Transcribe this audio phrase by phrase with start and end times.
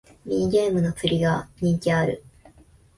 [0.25, 2.23] ミニゲームの釣りが人気ある